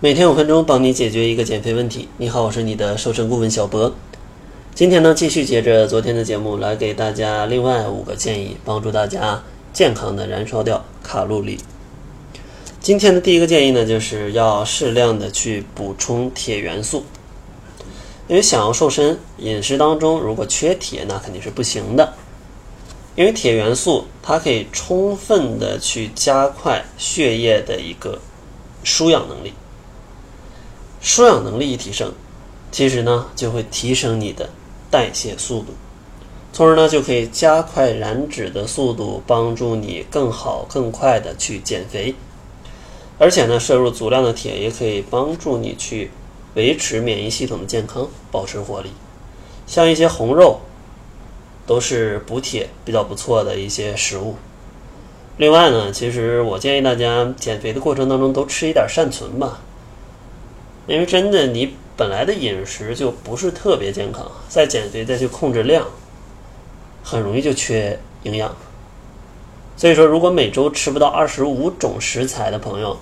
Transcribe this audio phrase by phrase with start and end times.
[0.00, 2.08] 每天五分钟，帮你解决一个减肥问题。
[2.18, 3.92] 你好，我是你的瘦身顾问小博。
[4.72, 9.42] 今天呢，继续接着昨天的节目，来给大家另外五个建议，帮助大家
[9.72, 11.58] 健康的燃烧掉卡路里。
[12.78, 17.02] 今天的第一个建议呢，就是要适量的去补充铁元素。
[18.28, 22.14] 因为想要瘦身，饮食当中如果缺铁，那肯定是不行的。
[23.16, 28.20] 因为铁元素它可以充分的去加快血液的一个
[28.84, 29.52] 输氧能力。
[31.08, 32.12] 输氧能力一提升，
[32.70, 34.50] 其实呢就会提升你的
[34.90, 35.68] 代谢速度，
[36.52, 42.14] 从而呢就可以加快燃脂的速度，帮助你更好更快的去减肥。
[43.18, 46.10] 而且呢，摄入足量的铁也可以帮助你去
[46.54, 48.90] 维持免疫系统的健康，保持活力。
[49.66, 50.60] 像一些红肉，
[51.66, 54.34] 都是补铁比较不错的一些食物。
[55.38, 59.60] 另外呢，其实我建议大家减肥的过程当中都吃一点善存吧。
[60.88, 65.86] 因为真的，你本来的饮食就不是特别健康，再减肥再去控制量，
[67.04, 68.56] 很容易就缺营养。
[69.76, 72.98] 所以说，如果每周吃不到二十五种食材的朋友，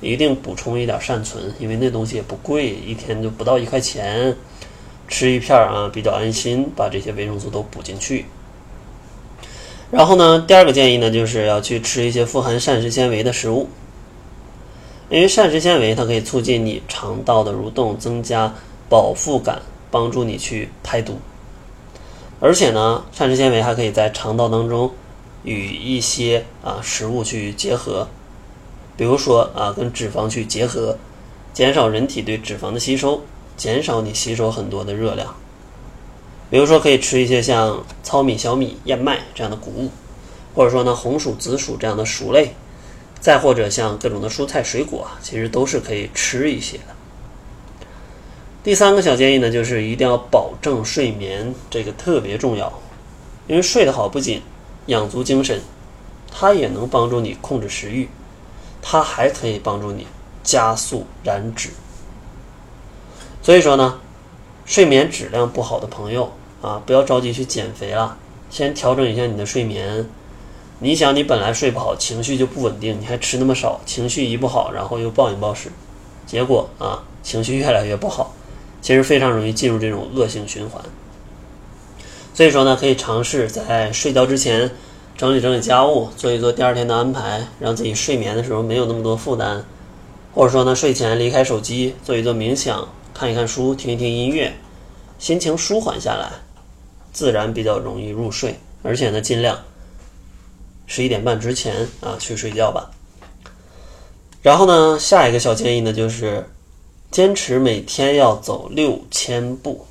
[0.00, 4.36] 一定补充一点善存，因为那东西也不贵，一天就不到一块钱，
[5.06, 8.26] 吃一片啊比较安心，把这些维生素都补进去。
[9.92, 13.68] 然后呢，第二个建议呢，就是要去吃一些富含膳食纤维的食物。
[15.10, 18.54] 因为膳食纤维它可以促进你肠道的蠕动，增加
[18.88, 21.18] 饱腹感，帮助你去排毒。
[22.38, 24.92] 而且呢，膳食纤维还可以在肠道当中
[25.42, 28.06] 与一些啊食物去结合，
[28.96, 30.96] 比如说啊跟脂肪去结合，
[31.52, 33.20] 减少人体对脂肪的吸收，
[33.56, 35.34] 减少你吸收很多的热量。
[36.50, 39.90] 比如说可以吃一些像糙米、小米、燕麦这样的谷物，
[40.54, 42.54] 或者说呢红薯、紫薯这样的薯类。
[43.20, 46.84] 再或者像各种的蔬菜水果啊，其实都是可以吃一些的。
[48.62, 52.72] 第三个小建议呢，就是一定要保证睡眠，这个特别重要。
[53.46, 54.42] 因为睡得好不仅
[54.86, 55.60] 养足精神，
[56.30, 58.08] 它也能帮助你控制食欲，
[58.80, 60.06] 它还可以帮助你
[60.42, 61.70] 加速燃脂。
[63.42, 63.98] 所以说呢，
[64.64, 68.16] 睡眠质量不好的朋友啊，不要着急去减肥了，
[68.50, 70.08] 先调整一下你的睡眠。
[70.82, 75.70] 你想，你本来睡不好，情绪就不稳定，你还吃那么少，情绪一不好，然后又暴饮暴食，
[76.26, 78.34] 结果啊，情绪越来越不好，
[78.80, 80.82] 其实非常容易进入这种恶性循环。
[82.32, 84.70] 所以说呢，可以尝试在睡觉之前
[85.18, 89.62] 整理整理家务，做一做第二天的安排，让自己睡眠的时候没有那么多负担。
[90.34, 94.50] 或者说呢，睡前离开手机，做一做冥想，看一看书，听一听音乐，
[95.18, 96.30] 心情舒缓下来，
[97.12, 98.54] 自然比较容易入睡。
[98.82, 99.58] 而且呢，尽量。
[100.92, 102.90] 十一点半之前啊，去睡觉吧。
[104.42, 106.44] 然后呢，下一个小建议呢，就是
[107.12, 109.86] 坚持每天要走六千步。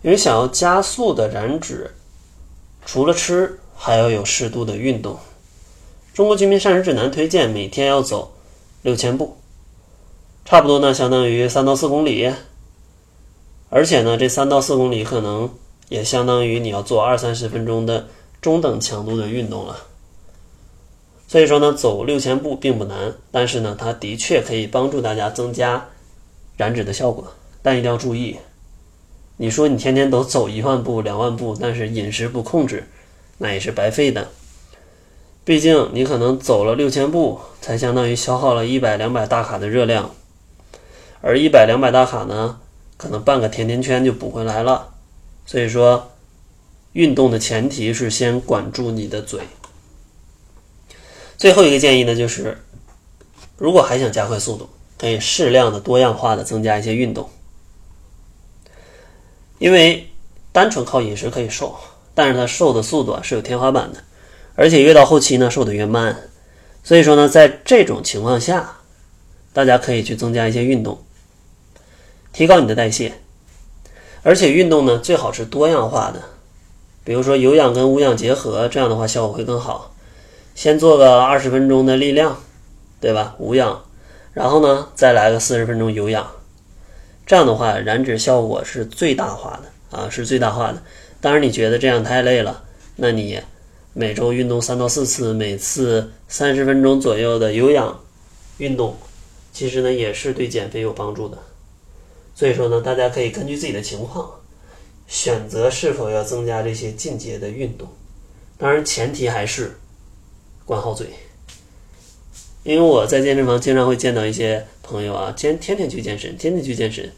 [0.00, 1.94] 因为想要加速的燃脂，
[2.86, 5.18] 除了吃，还要有适度的运动。
[6.14, 8.32] 中国居民膳食指南推荐每天要走
[8.80, 9.36] 六千步，
[10.46, 12.32] 差不多呢，相当于三到四公里。
[13.68, 15.50] 而且呢，这三到四公里可能
[15.90, 18.06] 也相当于你要做二三十分钟的。
[18.46, 19.76] 中等强度的运动了，
[21.26, 25.84] 所以说呢，走六千步并不难，但是呢，它的确可以帮助大家增加
[26.56, 27.26] 燃脂的效果，
[27.60, 28.36] 但一定要注意，
[29.36, 32.86] 你说你天天都走一万步、两万步，但是饮食不控制，
[33.38, 34.28] 那也是白费的。
[35.44, 40.08] 毕竟你可能走了六千步，才相当于消耗了一百两百大卡的热量，
[41.20, 42.60] 而一百两百大卡呢，
[42.96, 44.90] 可能半个甜甜圈就补回来了，
[45.44, 46.12] 所以说。
[46.96, 49.40] 运动的前提是先管住你的嘴。
[51.36, 52.56] 最后一个建议呢，就是
[53.58, 57.28] 如果还想加快速度，可以适量的、多样化的增加一些运动。
[59.58, 60.08] 因为
[60.52, 61.76] 单纯靠饮食可以瘦，
[62.14, 64.02] 但是它瘦的速度啊是有天花板的，
[64.54, 66.30] 而且越到后期呢，瘦的越慢。
[66.82, 68.78] 所以说呢，在这种情况下，
[69.52, 71.04] 大家可以去增加一些运动，
[72.32, 73.12] 提高你的代谢。
[74.22, 76.22] 而且运动呢，最好是多样化的。
[77.06, 79.94] 比如说有氧跟无氧结合，这样的话效果会更好。
[80.56, 82.36] 先做个二十分钟的力量，
[83.00, 83.36] 对吧？
[83.38, 83.84] 无氧，
[84.32, 86.28] 然后呢再来个四十分钟有氧，
[87.24, 90.82] 这样的话燃脂效果是最大化的啊，是最大化的。
[91.20, 92.64] 当然你觉得这样太累了，
[92.96, 93.40] 那你
[93.92, 98.00] 每周运动三到四次，每次三十分钟左右的有氧
[98.58, 98.96] 运动，
[99.52, 101.38] 其实呢也是对减肥有帮助的。
[102.34, 104.28] 所以说呢，大家可以根据自己的情况。
[105.06, 107.88] 选择是否要增加这些进阶的运动，
[108.58, 109.78] 当然前提还是
[110.64, 111.08] 管好嘴。
[112.64, 117.12] 因为我在健身房经常会见到一些朋友啊，天天天去健身，天天去健身，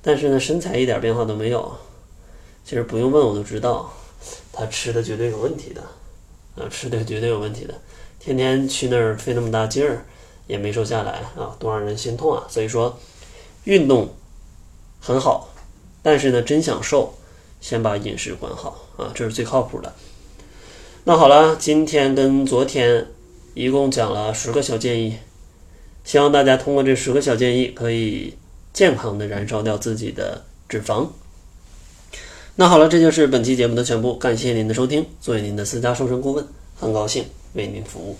[0.00, 1.76] 但是呢，身材一点变化都没有。
[2.64, 3.92] 其实不用问我都知道，
[4.52, 5.82] 他吃的绝对有问题的，
[6.54, 7.74] 啊，吃的绝对有问题的，
[8.20, 10.04] 天天去那儿费那么大劲儿，
[10.46, 12.46] 也没瘦下来啊，多让人心痛啊！
[12.48, 12.96] 所以说，
[13.64, 14.14] 运动
[15.00, 15.48] 很好，
[16.02, 17.14] 但是呢，真想瘦，
[17.60, 19.92] 先把饮食管好啊，这是最靠谱的。
[21.04, 23.06] 那好了，今天跟昨天
[23.54, 25.16] 一共讲了十个小建议，
[26.04, 28.34] 希望大家通过这十个小建议，可以
[28.72, 31.06] 健康的燃烧掉自己的脂肪。
[32.56, 35.06] 那好了，这就是本期节目的全部，感谢您的收听。
[35.20, 36.46] 作为您的私家瘦身顾问，
[36.78, 37.24] 很高兴
[37.54, 38.16] 为您服务。